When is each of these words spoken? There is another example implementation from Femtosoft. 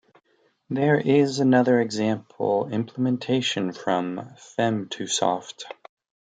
There 0.67 0.99
is 0.99 1.37
another 1.37 1.79
example 1.79 2.67
implementation 2.69 3.71
from 3.71 4.15
Femtosoft. 4.57 5.65